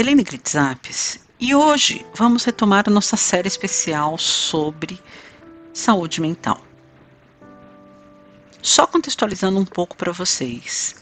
[0.00, 4.98] Helene Gritzapes e hoje vamos retomar a nossa série especial sobre
[5.74, 6.58] saúde mental.
[8.62, 10.96] Só contextualizando um pouco para vocês.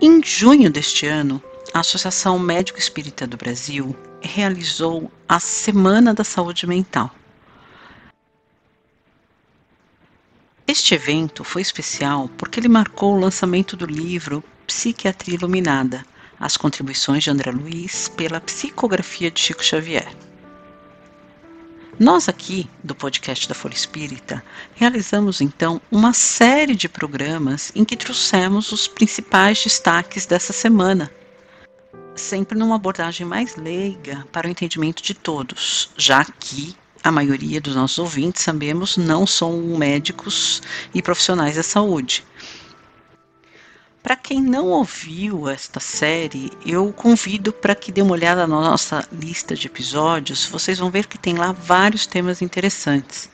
[0.00, 1.40] Em junho deste ano,
[1.72, 7.08] a Associação Médico Espírita do Brasil realizou a Semana da Saúde Mental.
[10.66, 16.04] Este evento foi especial porque ele marcou o lançamento do livro Psiquiatria Iluminada,
[16.42, 20.12] as contribuições de André Luiz pela psicografia de Chico Xavier.
[22.00, 24.42] Nós aqui, do podcast da Folha Espírita,
[24.74, 31.12] realizamos então uma série de programas em que trouxemos os principais destaques dessa semana,
[32.16, 37.76] sempre numa abordagem mais leiga para o entendimento de todos, já que a maioria dos
[37.76, 40.60] nossos ouvintes, sabemos, não são médicos
[40.92, 42.24] e profissionais da saúde.
[44.02, 49.06] Para quem não ouviu esta série, eu convido para que dê uma olhada na nossa
[49.12, 50.44] lista de episódios.
[50.46, 53.30] Vocês vão ver que tem lá vários temas interessantes.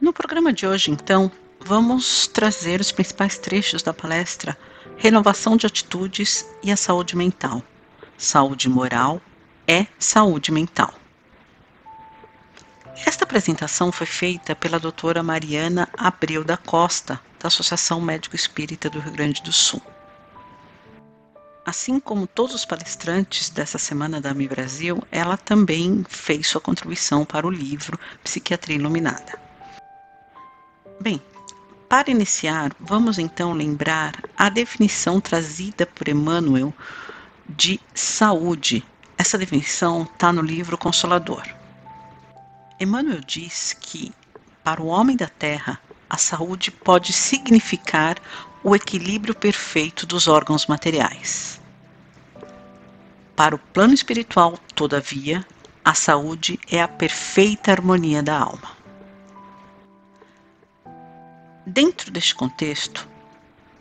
[0.00, 4.56] No programa de hoje, então, vamos trazer os principais trechos da palestra
[4.96, 7.62] Renovação de Atitudes e a Saúde Mental.
[8.16, 9.20] Saúde moral
[9.66, 10.94] é saúde mental.
[12.96, 19.00] Esta apresentação foi feita pela doutora Mariana Abreu da Costa, da Associação Médico Espírita do
[19.00, 19.82] Rio Grande do Sul.
[21.66, 27.24] Assim como todos os palestrantes dessa semana da AMI Brasil, ela também fez sua contribuição
[27.24, 29.40] para o livro Psiquiatria Iluminada.
[31.00, 31.20] Bem,
[31.88, 36.72] para iniciar, vamos então lembrar a definição trazida por Emmanuel
[37.48, 38.84] de saúde.
[39.18, 41.42] Essa definição está no livro Consolador.
[42.78, 44.12] Emmanuel diz que,
[44.64, 45.80] para o homem da terra,
[46.10, 48.16] a saúde pode significar
[48.64, 51.60] o equilíbrio perfeito dos órgãos materiais.
[53.36, 55.46] Para o plano espiritual, todavia,
[55.84, 58.76] a saúde é a perfeita harmonia da alma.
[61.66, 63.08] Dentro deste contexto,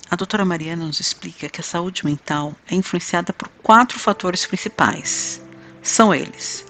[0.09, 5.41] a doutora Mariana nos explica que a saúde mental é influenciada por quatro fatores principais.
[5.81, 6.65] São eles: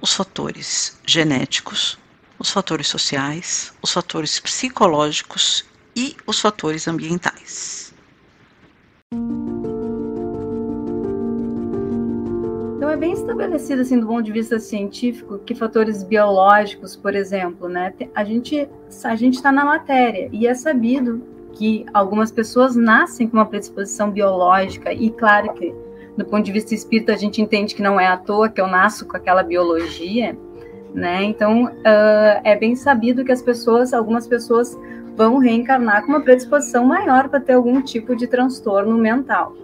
[0.00, 1.98] os fatores genéticos,
[2.38, 7.92] os fatores sociais, os fatores psicológicos e os fatores ambientais.
[12.76, 17.68] Então é bem estabelecido assim do ponto de vista científico que fatores biológicos, por exemplo,
[17.68, 17.92] né?
[18.14, 18.68] A gente
[19.04, 21.22] a gente está na matéria e é sabido
[21.52, 25.74] que algumas pessoas nascem com uma predisposição biológica e claro que
[26.16, 28.66] do ponto de vista espírita, a gente entende que não é à toa que eu
[28.66, 30.36] nasço com aquela biologia,
[30.94, 31.22] né?
[31.22, 34.78] Então, uh, é bem sabido que as pessoas, algumas pessoas,
[35.16, 39.54] vão reencarnar com uma predisposição maior para ter algum tipo de transtorno mental.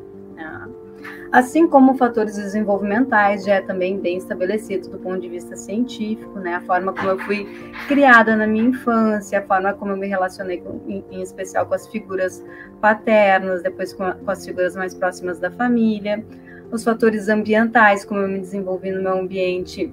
[1.36, 6.54] Assim como fatores desenvolvimentais já é também bem estabelecido do ponto de vista científico, né?
[6.54, 7.46] A forma como eu fui
[7.86, 11.86] criada na minha infância, a forma como eu me relacionei com, em, especial com as
[11.88, 12.42] figuras
[12.80, 16.24] paternas, depois com, a, com as figuras mais próximas da família,
[16.72, 19.92] os fatores ambientais, como eu me desenvolvi no meu ambiente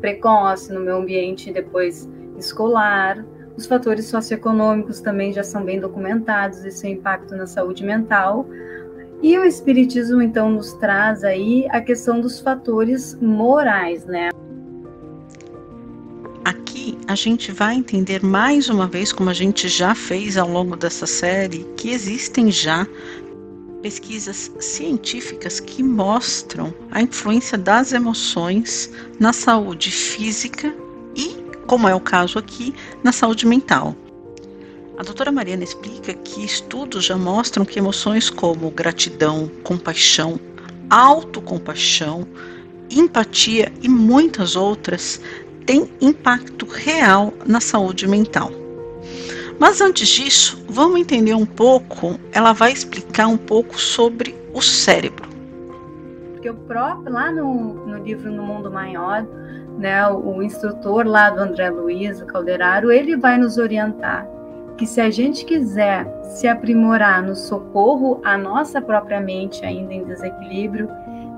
[0.00, 3.24] precoce, no meu ambiente depois escolar,
[3.56, 8.44] os fatores socioeconômicos também já são bem documentados e seu impacto na saúde mental.
[9.22, 14.30] E o Espiritismo, então, nos traz aí a questão dos fatores morais, né?
[16.44, 20.74] Aqui a gente vai entender mais uma vez, como a gente já fez ao longo
[20.74, 22.84] dessa série, que existem já
[23.80, 30.74] pesquisas científicas que mostram a influência das emoções na saúde física
[31.14, 31.36] e,
[31.68, 32.74] como é o caso aqui,
[33.04, 33.96] na saúde mental.
[35.02, 40.38] A doutora Mariana explica que estudos já mostram que emoções como gratidão, compaixão,
[40.88, 42.24] autocompaixão,
[42.88, 45.20] empatia e muitas outras
[45.66, 48.52] têm impacto real na saúde mental.
[49.58, 55.28] Mas antes disso, vamos entender um pouco, ela vai explicar um pouco sobre o cérebro.
[56.34, 59.26] Porque o próprio, lá no, no livro No Mundo Maior,
[59.76, 64.31] né, o, o instrutor lá do André Luiz, o Calderaro, ele vai nos orientar
[64.82, 70.02] que se a gente quiser se aprimorar no socorro à nossa própria mente ainda em
[70.02, 70.88] desequilíbrio,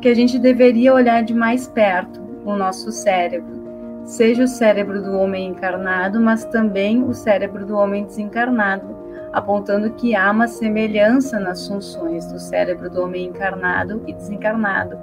[0.01, 5.19] que a gente deveria olhar de mais perto o nosso cérebro, seja o cérebro do
[5.19, 8.97] homem encarnado, mas também o cérebro do homem desencarnado,
[9.31, 14.97] apontando que há uma semelhança nas funções do cérebro do homem encarnado e desencarnado,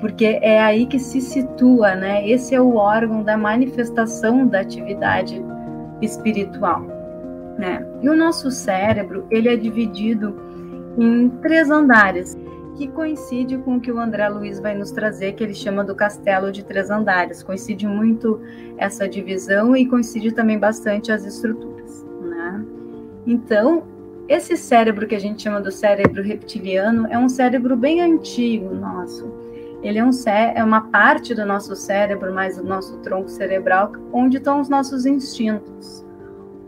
[0.00, 2.26] porque é aí que se situa, né?
[2.26, 5.44] Esse é o órgão da manifestação da atividade
[6.00, 6.91] espiritual,
[7.58, 7.86] né?
[8.02, 10.34] E o nosso cérebro, ele é dividido
[10.98, 12.36] em três andares,
[12.76, 15.94] que coincide com o que o André Luiz vai nos trazer, que ele chama do
[15.94, 17.42] castelo de três andares.
[17.42, 18.40] Coincide muito
[18.78, 22.64] essa divisão e coincide também bastante as estruturas, né?
[23.26, 23.84] Então,
[24.28, 29.30] esse cérebro que a gente chama do cérebro reptiliano é um cérebro bem antigo nosso.
[29.82, 30.10] Ele é, um
[30.54, 35.04] é uma parte do nosso cérebro, mais do nosso tronco cerebral, onde estão os nossos
[35.04, 36.06] instintos,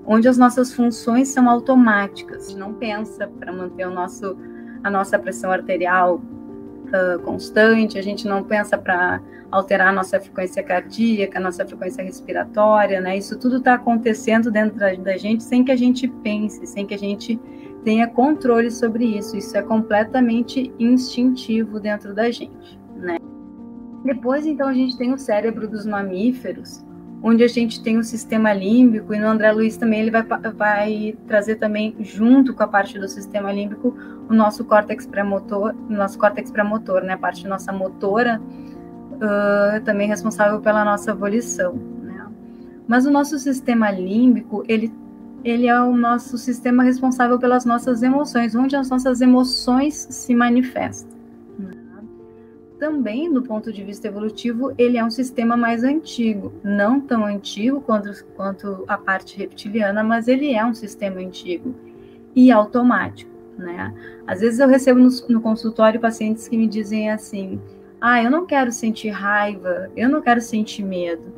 [0.06, 2.46] onde as nossas funções são automáticas.
[2.46, 4.36] A gente não pensa para manter o nosso
[4.82, 9.18] a nossa pressão arterial uh, constante, a gente não pensa para
[9.50, 13.16] alterar a nossa frequência cardíaca, a nossa frequência respiratória, né?
[13.16, 16.92] Isso tudo está acontecendo dentro da, da gente sem que a gente pense, sem que
[16.92, 17.40] a gente
[17.82, 19.36] tenha controle sobre isso.
[19.36, 23.16] Isso é completamente instintivo dentro da gente, né?
[24.04, 26.84] Depois, então, a gente tem o cérebro dos mamíferos,
[27.26, 31.16] onde a gente tem o sistema límbico, e no André Luiz também ele vai, vai
[31.26, 33.96] trazer também, junto com a parte do sistema límbico,
[34.28, 40.60] o nosso córtex pré-motor, nosso córtex pré-motor, né, a parte nossa motora, uh, também responsável
[40.60, 41.72] pela nossa volição,
[42.02, 42.26] né.
[42.86, 44.92] Mas o nosso sistema límbico, ele,
[45.42, 51.13] ele é o nosso sistema responsável pelas nossas emoções, onde as nossas emoções se manifestam
[52.78, 56.52] também, do ponto de vista evolutivo, ele é um sistema mais antigo.
[56.62, 61.74] Não tão antigo quanto, quanto a parte reptiliana, mas ele é um sistema antigo
[62.34, 63.30] e automático.
[63.56, 63.94] Né?
[64.26, 67.60] Às vezes eu recebo no, no consultório pacientes que me dizem assim:
[68.00, 71.32] ah, eu não quero sentir raiva, eu não quero sentir medo.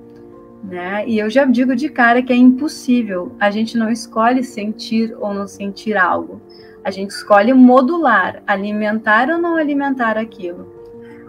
[0.65, 1.07] Né?
[1.07, 3.37] E eu já digo de cara que é impossível.
[3.39, 6.41] A gente não escolhe sentir ou não sentir algo.
[6.83, 10.76] A gente escolhe modular, alimentar ou não alimentar aquilo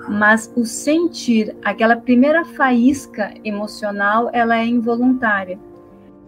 [0.07, 5.59] mas o sentir, aquela primeira faísca emocional, ela é involuntária.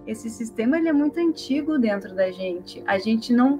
[0.06, 2.84] Esse sistema ele é muito antigo dentro da gente.
[2.86, 3.60] A gente não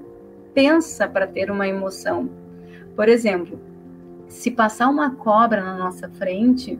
[0.52, 2.28] pensa para ter uma emoção.
[2.94, 3.58] Por exemplo,
[4.28, 6.78] se passar uma cobra na nossa frente,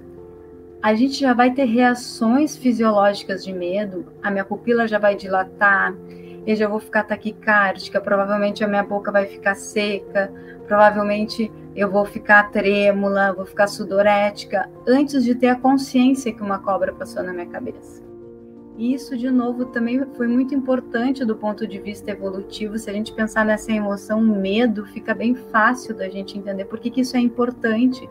[0.82, 5.94] a gente já vai ter reações fisiológicas de medo, a minha pupila já vai dilatar,
[6.46, 10.32] eu já vou ficar taquicárdica, provavelmente a minha boca vai ficar seca,
[10.66, 16.58] provavelmente eu vou ficar trêmula, vou ficar sudorética, antes de ter a consciência que uma
[16.58, 18.02] cobra passou na minha cabeça.
[18.76, 22.78] E isso, de novo, também foi muito importante do ponto de vista evolutivo.
[22.78, 26.90] Se a gente pensar nessa emoção medo, fica bem fácil da gente entender por que,
[26.90, 28.08] que isso é importante,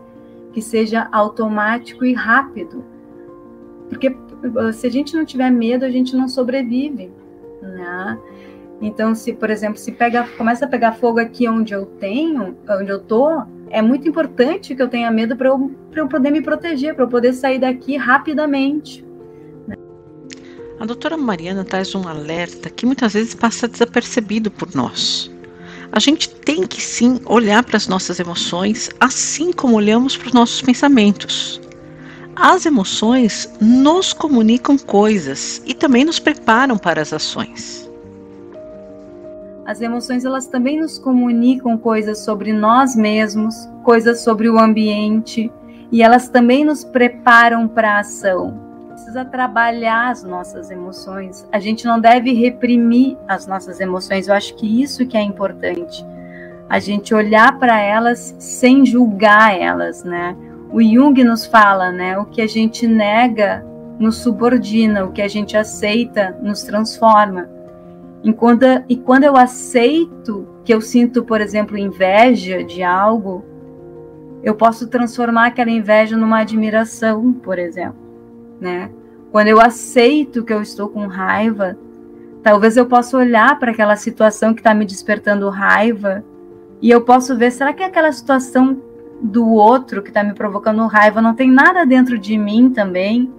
[0.54, 2.86] que seja automático e rápido.
[3.90, 4.16] Porque
[4.74, 7.12] se a gente não tiver medo, a gente não sobrevive.
[7.62, 8.20] Né?
[8.81, 12.90] Então, se, por exemplo, se pega, começa a pegar fogo aqui onde eu tenho, onde
[12.90, 16.96] eu tô, é muito importante que eu tenha medo para eu, eu poder me proteger,
[16.96, 19.06] para eu poder sair daqui rapidamente.
[20.80, 25.30] A doutora Mariana traz um alerta que muitas vezes passa desapercebido por nós.
[25.92, 30.34] A gente tem que sim olhar para as nossas emoções, assim como olhamos para os
[30.34, 31.60] nossos pensamentos.
[32.33, 37.89] As emoções nos comunicam coisas e também nos preparam para as ações.
[39.69, 45.52] As emoções elas também nos comunicam coisas sobre nós mesmos, coisas sobre o ambiente,
[45.92, 48.59] e elas também nos preparam para a ação.
[48.90, 51.47] Precisa trabalhar as nossas emoções.
[51.52, 54.28] A gente não deve reprimir as nossas emoções.
[54.28, 56.04] Eu acho que isso que é importante.
[56.68, 60.35] A gente olhar para elas sem julgar elas, né?
[60.71, 62.18] O Jung nos fala, né?
[62.18, 63.64] O que a gente nega
[63.99, 67.58] nos subordina, o que a gente aceita nos transforma.
[68.23, 73.45] Enquanto, e quando eu aceito que eu sinto, por exemplo, inveja de algo,
[74.44, 77.99] eu posso transformar aquela inveja numa admiração, por exemplo,
[78.59, 78.90] né?
[79.31, 81.78] Quando eu aceito que eu estou com raiva,
[82.42, 86.23] talvez eu possa olhar para aquela situação que está me despertando raiva
[86.81, 88.81] e eu posso ver, será que aquela situação
[89.21, 93.31] do outro que está me provocando raiva não tem nada dentro de mim também?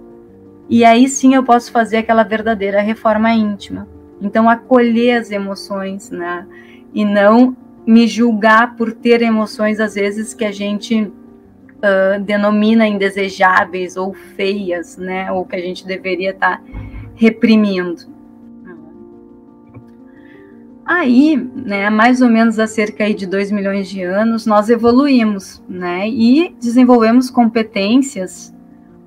[0.69, 3.87] E aí sim eu posso fazer aquela verdadeira reforma íntima.
[4.21, 6.45] Então, acolher as emoções, né?
[6.93, 13.97] E não me julgar por ter emoções, às vezes, que a gente uh, denomina indesejáveis
[13.97, 15.31] ou feias, né?
[15.31, 16.63] Ou que a gente deveria estar tá
[17.15, 18.11] reprimindo.
[20.85, 26.09] Aí, né, mais ou menos há cerca de 2 milhões de anos, nós evoluímos, né,
[26.09, 28.53] e desenvolvemos competências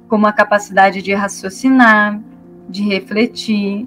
[0.08, 2.18] como a capacidade de raciocinar,
[2.68, 3.86] de refletir,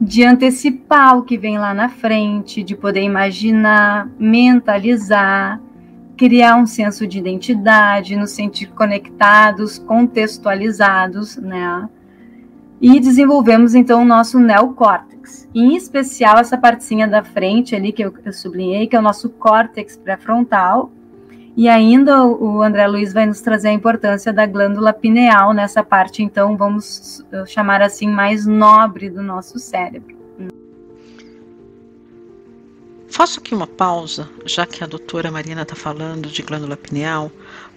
[0.00, 5.60] de antecipar o que vem lá na frente, de poder imaginar, mentalizar,
[6.16, 11.86] criar um senso de identidade, nos sentir conectados, contextualizados, né?
[12.80, 18.14] E desenvolvemos então o nosso neocórtex, em especial essa partezinha da frente ali que eu,
[18.24, 20.90] eu sublinhei, que é o nosso córtex pré-frontal,
[21.56, 26.22] e ainda o André Luiz vai nos trazer a importância da glândula pineal nessa parte,
[26.22, 30.18] então vamos chamar assim mais nobre do nosso cérebro.
[33.08, 37.30] Faço aqui uma pausa, já que a doutora Marina está falando de glândula pineal,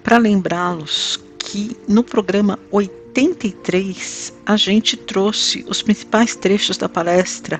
[0.03, 7.59] para lembrá-los que no programa 83 a gente trouxe os principais trechos da palestra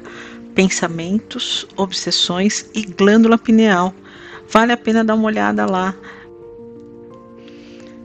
[0.53, 3.93] Pensamentos, Obsessões e Glândula Pineal
[4.53, 5.95] Vale a pena dar uma olhada lá.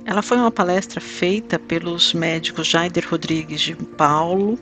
[0.06, 4.58] Ela foi uma palestra feita pelos médicos Jaider Rodrigues de Paulo,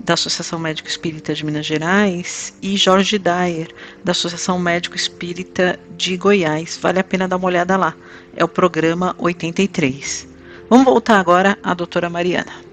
[0.00, 3.68] da Associação Médico Espírita de Minas Gerais, e Jorge Dyer,
[4.04, 6.78] da Associação Médico Espírita de Goiás.
[6.82, 7.96] Vale a pena dar uma olhada lá.
[8.36, 10.28] É o programa 83.
[10.68, 12.71] Vamos voltar agora à doutora Mariana.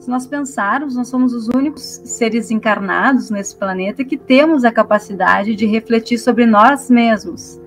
[0.00, 5.54] Se nós pensarmos, nós somos os únicos seres encarnados nesse planeta que temos a capacidade
[5.54, 7.60] de refletir sobre nós mesmos.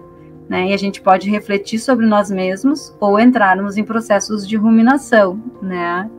[0.49, 0.71] Né?
[0.71, 5.39] E a gente pode refletir sobre nós mesmos ou entrarmos em processos de ruminação.
[5.61, 6.09] Né?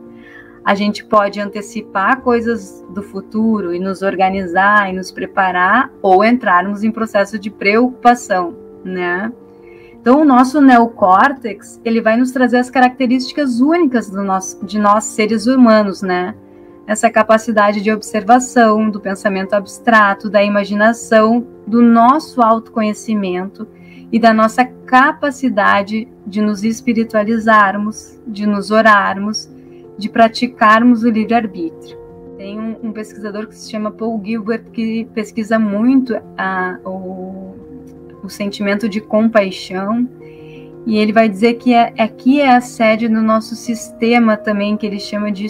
[0.63, 6.81] A gente pode antecipar coisas do futuro e nos organizar e nos preparar, ou entrarmos
[6.81, 8.55] em processo de preocupação.
[8.85, 9.33] Né?
[10.05, 15.47] Então, o nosso neocórtex, ele vai nos trazer as características únicas nosso, de nós seres
[15.47, 16.35] humanos, né?
[16.85, 23.67] Essa capacidade de observação, do pensamento abstrato, da imaginação, do nosso autoconhecimento
[24.11, 29.49] e da nossa capacidade de nos espiritualizarmos, de nos orarmos,
[29.97, 31.97] de praticarmos o livre-arbítrio.
[32.37, 37.44] Tem um, um, pesquisador que se chama Paul Gilbert que pesquisa muito a, o
[38.25, 40.07] o sentimento de compaixão.
[40.85, 44.85] E ele vai dizer que é, aqui é a sede do nosso sistema também, que
[44.85, 45.47] ele chama de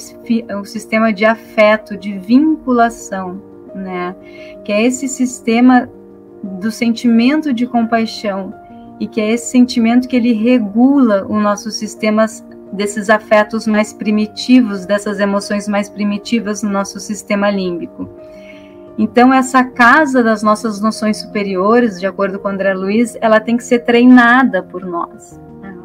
[0.59, 3.41] o sistema de afeto, de vinculação,
[3.73, 4.15] né?
[4.63, 5.89] Que é esse sistema
[6.41, 8.53] do sentimento de compaixão
[8.99, 12.25] e que é esse sentimento que ele regula o nosso sistema
[12.71, 18.09] desses afetos mais primitivos, dessas emoções mais primitivas no nosso sistema límbico.
[18.97, 23.63] Então, essa casa das nossas noções superiores, de acordo com André Luiz, ela tem que
[23.63, 25.39] ser treinada por nós.
[25.61, 25.75] Né?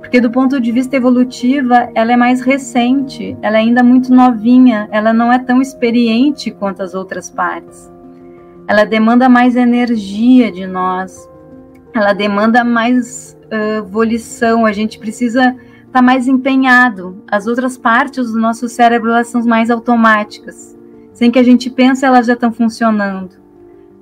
[0.00, 4.88] Porque, do ponto de vista evolutivo, ela é mais recente, ela é ainda muito novinha,
[4.90, 7.90] ela não é tão experiente quanto as outras partes.
[8.66, 11.28] Ela demanda mais energia de nós,
[11.94, 17.22] ela demanda mais uh, volição, a gente precisa estar tá mais empenhado.
[17.30, 20.81] As outras partes do nosso cérebro elas são mais automáticas
[21.22, 23.36] sem que a gente pense, elas já estão funcionando.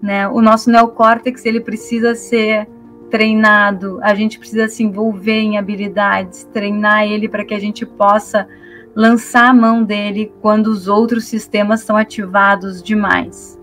[0.00, 0.26] Né?
[0.26, 2.66] O nosso neocórtex ele precisa ser
[3.10, 8.48] treinado, a gente precisa se envolver em habilidades, treinar ele para que a gente possa
[8.96, 13.60] lançar a mão dele quando os outros sistemas estão ativados demais.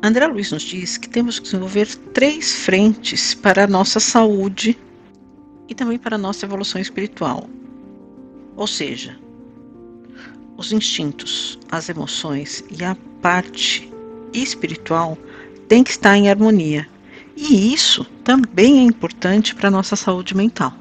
[0.00, 4.78] André Luiz nos diz que temos que desenvolver três frentes para a nossa saúde
[5.68, 7.48] e também para a nossa evolução espiritual.
[8.54, 9.18] Ou seja,
[10.62, 13.92] os instintos, as emoções e a parte
[14.32, 15.18] espiritual
[15.66, 16.86] têm que estar em harmonia.
[17.36, 20.72] E isso também é importante para a nossa saúde mental.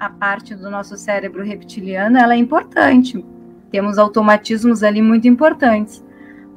[0.00, 3.22] A parte do nosso cérebro reptiliano ela é importante.
[3.70, 6.02] Temos automatismos ali muito importantes.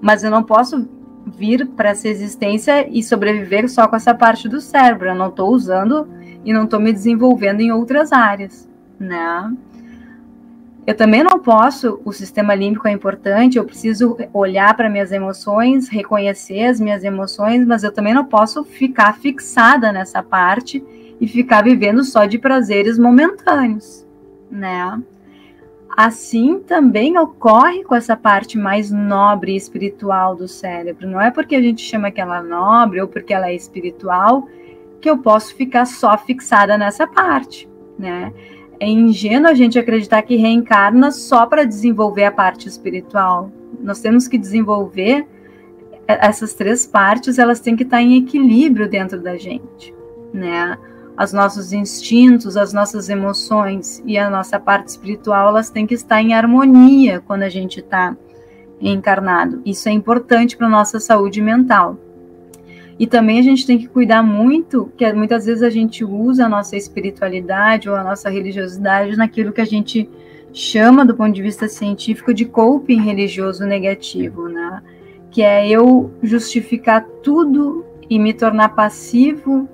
[0.01, 0.87] Mas eu não posso
[1.25, 5.09] vir para essa existência e sobreviver só com essa parte do cérebro.
[5.09, 6.07] Eu não estou usando
[6.45, 9.51] e não estou me desenvolvendo em outras áreas, né?
[10.87, 15.89] Eu também não posso, o sistema límbico é importante, eu preciso olhar para minhas emoções,
[15.89, 20.81] reconhecer as minhas emoções, mas eu também não posso ficar fixada nessa parte
[21.19, 24.07] e ficar vivendo só de prazeres momentâneos,
[24.49, 25.03] né?
[25.89, 31.05] Assim também ocorre com essa parte mais nobre e espiritual do cérebro.
[31.05, 34.47] Não é porque a gente chama que ela é nobre ou porque ela é espiritual
[35.01, 37.67] que eu posso ficar só fixada nessa parte,
[37.99, 38.31] né?
[38.79, 43.51] É ingênuo a gente acreditar que reencarna só para desenvolver a parte espiritual.
[43.81, 45.27] Nós temos que desenvolver
[46.07, 49.93] essas três partes, elas têm que estar em equilíbrio dentro da gente,
[50.33, 50.77] né?
[51.21, 56.21] Os nossos instintos, as nossas emoções e a nossa parte espiritual, elas têm que estar
[56.21, 58.15] em harmonia quando a gente está
[58.79, 59.61] encarnado.
[59.65, 61.97] Isso é importante para nossa saúde mental.
[62.99, 66.49] E também a gente tem que cuidar muito, que muitas vezes a gente usa a
[66.49, 70.09] nossa espiritualidade ou a nossa religiosidade naquilo que a gente
[70.51, 74.81] chama, do ponto de vista científico, de coping religioso negativo, né?
[75.29, 79.69] Que é eu justificar tudo e me tornar passivo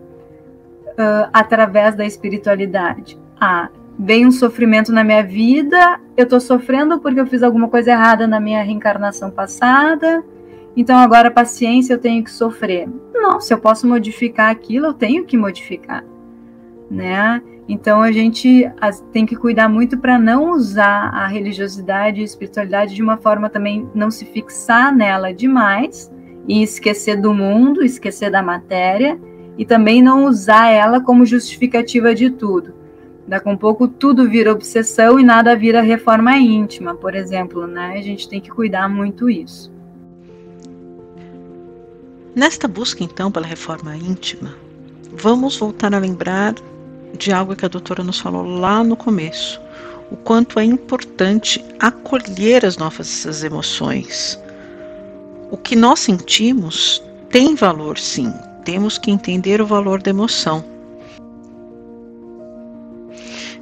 [0.93, 3.17] uh, através da espiritualidade.
[3.39, 7.91] Ah, vem um sofrimento na minha vida, eu estou sofrendo porque eu fiz alguma coisa
[7.91, 10.23] errada na minha reencarnação passada,
[10.75, 12.89] então agora paciência eu tenho que sofrer.
[13.13, 16.03] Não, se eu posso modificar aquilo, eu tenho que modificar,
[16.89, 17.41] né?
[17.67, 18.69] Então a gente
[19.11, 23.49] tem que cuidar muito para não usar a religiosidade e a espiritualidade de uma forma
[23.49, 26.11] também não se fixar nela demais
[26.47, 29.17] e esquecer do mundo, esquecer da matéria
[29.57, 32.73] e também não usar ela como justificativa de tudo.
[33.25, 37.93] Daqui um pouco tudo vira obsessão e nada vira reforma íntima, por exemplo, né?
[37.97, 39.71] A gente tem que cuidar muito isso.
[42.35, 44.55] Nesta busca, então, pela reforma íntima,
[45.11, 46.55] vamos voltar a lembrar
[47.17, 49.61] de algo que a doutora nos falou lá no começo:
[50.11, 54.39] o quanto é importante acolher as nossas emoções.
[55.51, 58.33] O que nós sentimos tem valor, sim,
[58.65, 60.63] temos que entender o valor da emoção.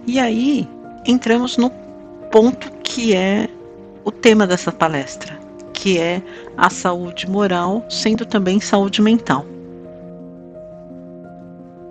[0.07, 0.67] E aí
[1.05, 1.69] entramos no
[2.31, 3.49] ponto que é
[4.03, 5.37] o tema dessa palestra,
[5.73, 6.21] que é
[6.61, 9.43] a saúde moral, sendo também saúde mental.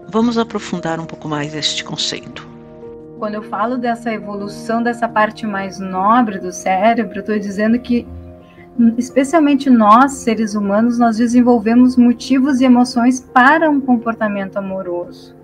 [0.06, 2.48] Vamos aprofundar um pouco mais este conceito.
[3.18, 8.06] Quando eu falo dessa evolução dessa parte mais nobre do cérebro, estou dizendo que,
[8.96, 15.34] especialmente nós, seres humanos, nós desenvolvemos motivos e emoções para um comportamento amoroso,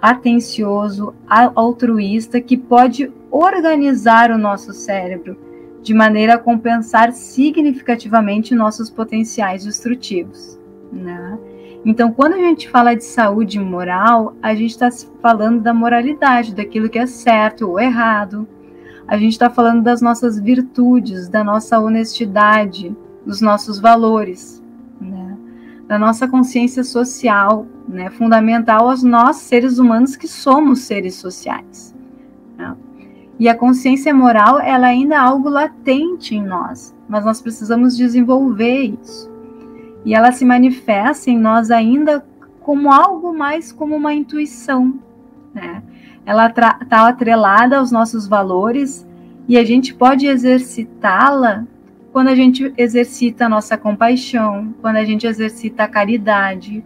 [0.00, 1.14] atencioso,
[1.54, 5.36] altruísta, que pode organizar o nosso cérebro
[5.84, 10.58] de maneira a compensar significativamente nossos potenciais destrutivos.
[10.90, 11.38] Né?
[11.84, 14.88] Então, quando a gente fala de saúde moral, a gente está
[15.20, 18.48] falando da moralidade, daquilo que é certo ou errado.
[19.06, 24.64] A gente está falando das nossas virtudes, da nossa honestidade, dos nossos valores,
[24.98, 25.36] né?
[25.86, 28.08] da nossa consciência social, né?
[28.08, 31.94] fundamental aos nós, seres humanos, que somos seres sociais.
[32.56, 32.74] Né?
[33.38, 38.96] E a consciência moral, ela ainda é algo latente em nós, mas nós precisamos desenvolver
[39.00, 39.30] isso.
[40.04, 42.24] E ela se manifesta em nós ainda
[42.60, 44.94] como algo mais como uma intuição,
[45.52, 45.82] né?
[46.24, 49.06] Ela está atrelada aos nossos valores
[49.46, 51.66] e a gente pode exercitá-la
[52.12, 56.82] quando a gente exercita a nossa compaixão, quando a gente exercita a caridade,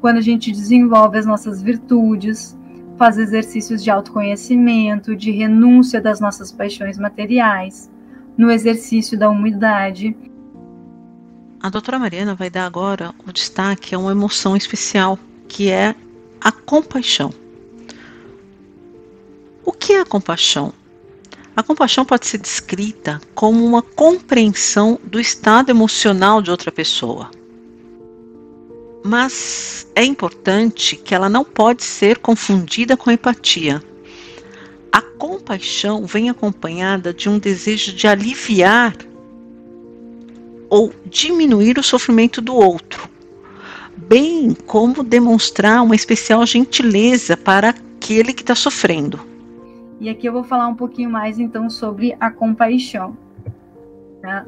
[0.00, 2.58] quando a gente desenvolve as nossas virtudes,
[2.96, 7.90] faz exercícios de autoconhecimento, de renúncia das nossas paixões materiais,
[8.36, 10.16] no exercício da humildade.
[11.60, 15.94] A doutora Mariana vai dar agora o destaque a uma emoção especial, que é
[16.40, 17.32] a compaixão.
[19.64, 20.72] O que é a compaixão?
[21.54, 27.30] A compaixão pode ser descrita como uma compreensão do estado emocional de outra pessoa
[29.04, 33.82] mas é importante que ela não pode ser confundida com empatia.
[34.92, 38.94] A compaixão vem acompanhada de um desejo de aliviar
[40.68, 43.08] ou diminuir o sofrimento do outro,
[43.96, 49.20] bem como demonstrar uma especial gentileza para aquele que está sofrendo.
[50.00, 53.16] E aqui eu vou falar um pouquinho mais então sobre a compaixão.
[54.20, 54.46] Tá?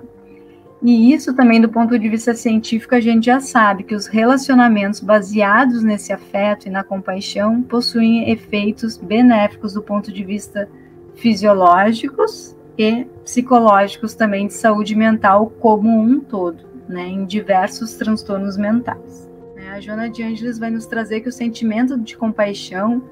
[0.84, 5.00] E isso também, do ponto de vista científico, a gente já sabe que os relacionamentos
[5.00, 10.68] baseados nesse afeto e na compaixão possuem efeitos benéficos do ponto de vista
[11.14, 19.24] fisiológicos e psicológicos também de saúde mental como um todo, né, em diversos transtornos mentais.
[19.74, 23.02] A Joana de Angeles vai nos trazer que o sentimento de compaixão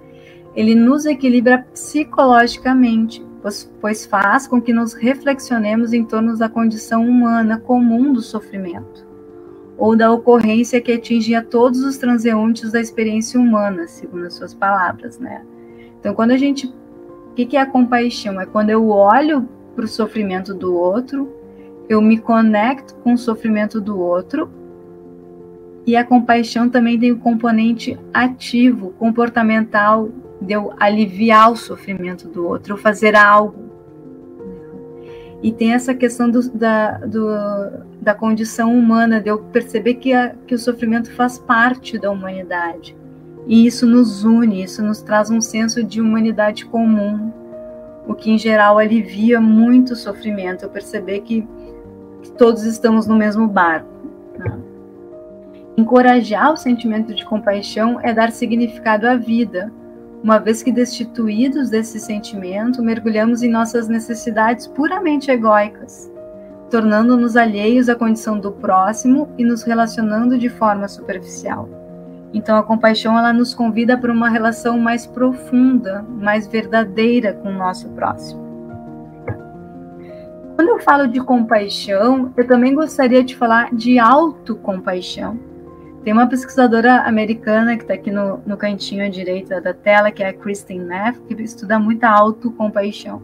[0.55, 7.07] ele nos equilibra psicologicamente, pois, pois faz com que nos reflexionemos em torno da condição
[7.07, 9.05] humana comum do sofrimento,
[9.77, 14.55] ou da ocorrência que atinge a todos os transeuntes da experiência humana, segundo as suas
[14.55, 15.45] palavras, né?
[15.99, 16.67] Então, quando a gente.
[16.67, 18.39] O que, é a compaixão?
[18.39, 21.33] É quando eu olho para o sofrimento do outro,
[21.89, 24.51] eu me conecto com o sofrimento do outro
[25.87, 30.11] e a compaixão também tem o componente ativo, comportamental,
[30.43, 33.71] de eu aliviar o sofrimento do outro, ou fazer algo.
[35.43, 37.27] E tem essa questão do, da, do,
[38.01, 42.97] da condição humana, de eu perceber que, a, que o sofrimento faz parte da humanidade.
[43.47, 47.33] E isso nos une, isso nos traz um senso de humanidade comum,
[48.07, 50.65] o que em geral alivia muito o sofrimento.
[50.65, 51.47] Eu perceber que
[52.23, 53.89] que todos estamos no mesmo barco.
[54.39, 54.59] Né?
[55.77, 59.73] Encorajar o sentimento de compaixão é dar significado à vida,
[60.23, 66.11] uma vez que destituídos desse sentimento, mergulhamos em nossas necessidades puramente egóicas,
[66.71, 71.69] tornando-nos alheios à condição do próximo e nos relacionando de forma superficial.
[72.33, 77.59] Então a compaixão ela nos convida para uma relação mais profunda, mais verdadeira com o
[77.59, 78.41] nosso próximo.
[80.55, 85.52] Quando eu falo de compaixão, eu também gostaria de falar de autocompaixão.
[86.05, 90.23] Tem uma pesquisadora americana que está aqui no, no cantinho à direita da tela, que
[90.23, 93.23] é a Kristen Neff, que estuda muita autocompaixão.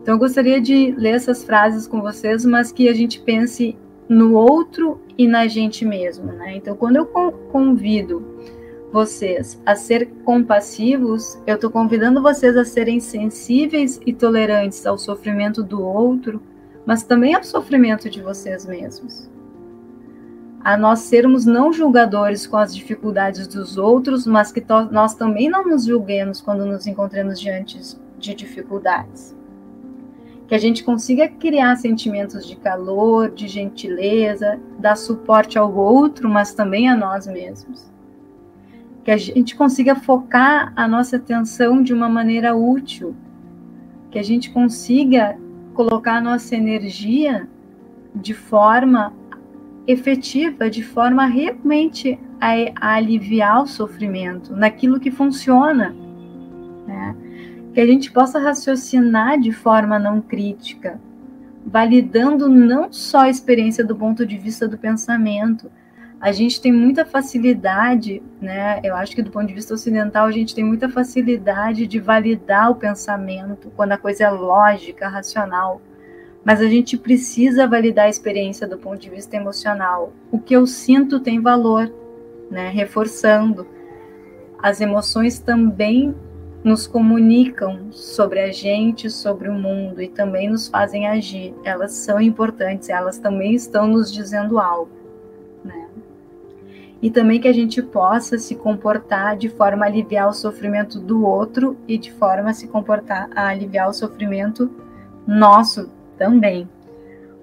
[0.00, 3.76] Então eu gostaria de ler essas frases com vocês, mas que a gente pense
[4.08, 6.56] no outro e na gente mesmo, né?
[6.56, 8.24] Então, quando eu convido
[8.90, 15.62] vocês a ser compassivos, eu estou convidando vocês a serem sensíveis e tolerantes ao sofrimento
[15.62, 16.40] do outro,
[16.86, 19.28] mas também ao sofrimento de vocês mesmos.
[20.68, 25.66] A nós sermos não julgadores com as dificuldades dos outros, mas que nós também não
[25.66, 27.80] nos julguemos quando nos encontramos diante
[28.18, 29.34] de dificuldades
[30.46, 36.52] que a gente consiga criar sentimentos de calor, de gentileza, dar suporte ao outro, mas
[36.52, 37.90] também a nós mesmos.
[39.04, 43.14] Que a gente consiga focar a nossa atenção de uma maneira útil,
[44.10, 45.38] que a gente consiga
[45.72, 47.48] colocar a nossa energia
[48.14, 49.12] de forma
[49.88, 55.96] efetiva, de forma realmente a, a aliviar o sofrimento, naquilo que funciona.
[56.86, 57.16] Né?
[57.78, 61.00] que a gente possa raciocinar de forma não crítica,
[61.64, 65.70] validando não só a experiência do ponto de vista do pensamento.
[66.20, 68.80] A gente tem muita facilidade, né?
[68.82, 72.68] Eu acho que do ponto de vista ocidental a gente tem muita facilidade de validar
[72.68, 75.80] o pensamento quando a coisa é lógica, racional.
[76.44, 80.12] Mas a gente precisa validar a experiência do ponto de vista emocional.
[80.30, 81.92] O que eu sinto tem valor,
[82.50, 82.70] né?
[82.70, 83.66] Reforçando.
[84.60, 86.14] As emoções também
[86.62, 91.54] nos comunicam sobre a gente, sobre o mundo e também nos fazem agir.
[91.64, 94.90] Elas são importantes, elas também estão nos dizendo algo,
[95.64, 95.88] né?
[97.00, 101.24] E também que a gente possa se comportar de forma a aliviar o sofrimento do
[101.24, 104.68] outro e de forma a se comportar a aliviar o sofrimento
[105.24, 105.88] nosso
[106.18, 106.68] também.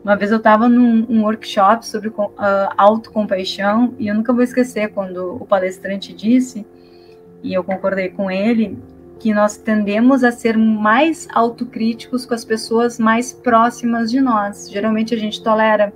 [0.04, 2.32] Uma vez eu estava num um workshop sobre uh,
[2.78, 6.64] autocompaixão e eu nunca vou esquecer quando o palestrante disse,
[7.42, 8.78] e eu concordei com ele,
[9.20, 14.70] que nós tendemos a ser mais autocríticos com as pessoas mais próximas de nós.
[14.70, 15.92] Geralmente a gente tolera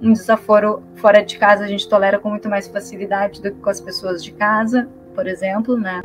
[0.00, 3.70] um desaforo fora de casa, a gente tolera com muito mais facilidade do que com
[3.70, 6.02] as pessoas de casa, por exemplo, né?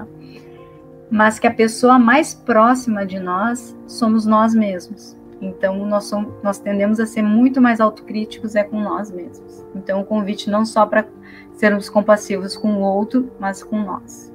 [1.10, 5.18] Mas que a pessoa mais próxima de nós somos nós mesmos.
[5.42, 9.66] Então nós, somos, nós tendemos a ser muito mais autocríticos é com nós mesmos.
[9.76, 11.06] Então o convite não só para
[11.54, 14.32] sermos compassivos com o outro, mas com nós.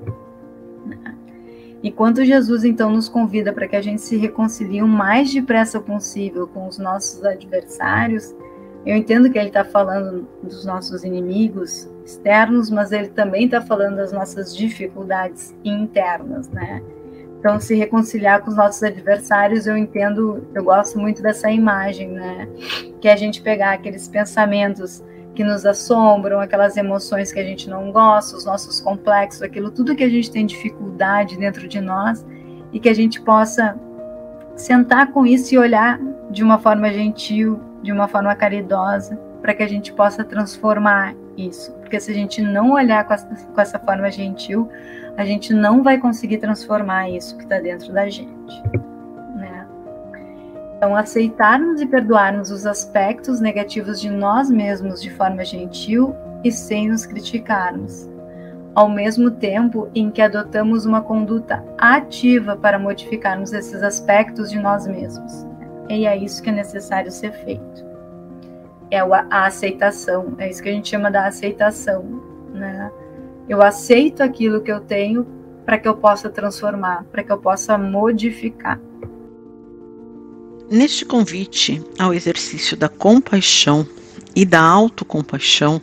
[1.83, 5.81] E quando Jesus então nos convida para que a gente se reconcilie o mais depressa
[5.81, 8.33] possível com os nossos adversários,
[8.87, 13.97] eu entendo que ele está falando dos nossos inimigos externos, mas ele também está falando
[13.97, 16.83] das nossas dificuldades internas, né?
[17.43, 22.49] Então, se reconciliar com os nossos adversários, eu entendo, eu gosto muito dessa imagem, né?
[23.01, 25.03] Que é a gente pegar aqueles pensamentos
[25.35, 29.97] que nos assombram, aquelas emoções que a gente não gosta, os nossos complexos, aquilo tudo
[29.97, 32.25] que a gente tem dificuldade dentro de nós
[32.73, 33.77] e que a gente possa
[34.55, 35.99] sentar com isso e olhar
[36.31, 41.73] de uma forma gentil, de uma forma caridosa, para que a gente possa transformar isso.
[41.81, 44.69] Porque se a gente não olhar com essa, com essa forma gentil,
[45.19, 48.63] a gente não vai conseguir transformar isso que está dentro da gente.
[50.83, 56.89] Então, aceitarmos e perdoarmos os aspectos negativos de nós mesmos de forma gentil e sem
[56.89, 58.11] nos criticarmos,
[58.75, 64.85] ao mesmo tempo em que adotamos uma conduta ativa para modificarmos esses aspectos de nós
[64.85, 65.47] mesmos.
[65.89, 67.92] E é isso que é necessário ser feito.
[68.93, 72.05] É a aceitação, é isso que a gente chama da aceitação,
[72.53, 72.93] né?
[73.49, 75.27] Eu aceito aquilo que eu tenho
[75.65, 78.79] para que eu possa transformar, para que eu possa modificar.
[80.71, 83.87] Neste convite ao exercício da compaixão
[84.37, 85.81] e da autocompaixão,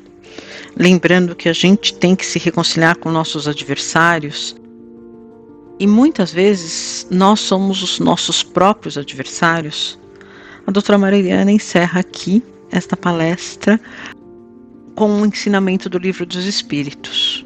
[0.78, 4.56] lembrando que a gente tem que se reconciliar com nossos adversários,
[5.80, 10.00] e muitas vezes nós somos os nossos próprios adversários,
[10.68, 13.80] a doutora Mariana encerra aqui esta palestra
[14.96, 17.46] com o ensinamento do livro dos Espíritos.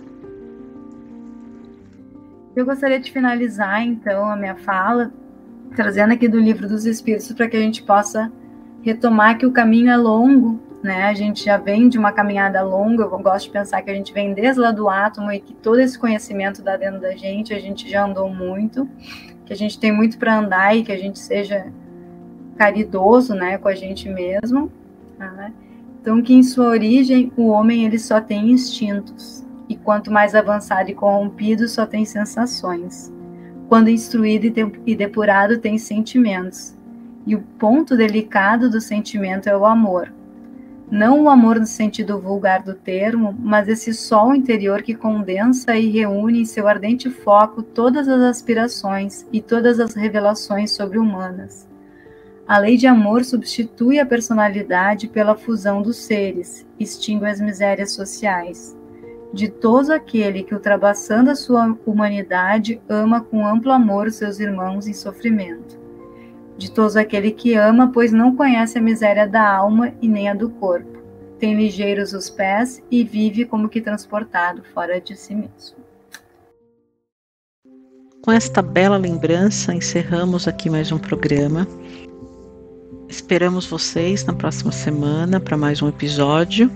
[2.56, 5.12] Eu gostaria de finalizar então a minha fala
[5.76, 8.32] trazendo aqui do livro dos Espíritos para que a gente possa
[8.82, 11.06] retomar que o caminho é longo, né?
[11.06, 14.14] A gente já vem de uma caminhada longa, eu gosto de pensar que a gente
[14.14, 17.60] vem desde lá do átomo e que todo esse conhecimento dá dentro da gente, a
[17.60, 18.88] gente já andou muito,
[19.46, 21.72] que a gente tem muito para andar e que a gente seja
[22.58, 24.72] caridoso, né, com a gente mesmo.
[25.32, 25.52] Tá?
[26.02, 30.92] Então, que em sua origem o homem ele só tem instintos e quanto mais avançado
[30.92, 33.12] e corrompido só tem sensações.
[33.70, 34.46] Quando instruído
[34.86, 36.76] e depurado tem sentimentos.
[37.26, 40.14] E o ponto delicado do sentimento é o amor.
[40.92, 45.90] Não o amor no sentido vulgar do termo, mas esse sol interior que condensa e
[45.90, 51.68] reúne em seu ardente foco todas as aspirações e todas as revelações sobre-humanas.
[52.46, 58.76] A lei de amor substitui a personalidade pela fusão dos seres, extingue as misérias sociais.
[59.34, 65.80] Ditoso aquele que, ultrapassando a sua humanidade, ama com amplo amor seus irmãos em sofrimento.
[66.58, 70.50] Ditoso aquele que ama, pois não conhece a miséria da alma e nem a do
[70.50, 71.02] corpo.
[71.40, 75.78] Tem ligeiros os pés e vive como que transportado fora de si mesmo.
[78.24, 81.68] Com esta bela lembrança, encerramos aqui mais um programa.
[83.14, 86.72] Esperamos vocês na próxima semana para mais um episódio